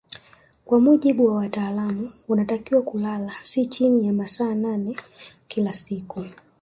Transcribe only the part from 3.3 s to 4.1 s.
si chini